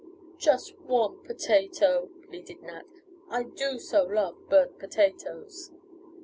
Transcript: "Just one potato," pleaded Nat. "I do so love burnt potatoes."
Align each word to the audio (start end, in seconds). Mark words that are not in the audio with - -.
"Just 0.39 0.79
one 0.79 1.21
potato," 1.21 2.09
pleaded 2.27 2.63
Nat. 2.63 2.87
"I 3.29 3.43
do 3.43 3.77
so 3.77 4.03
love 4.03 4.35
burnt 4.49 4.79
potatoes." 4.79 5.69